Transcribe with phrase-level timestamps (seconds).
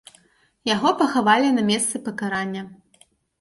[0.69, 2.61] Яго пахавалі на месцы пакарання.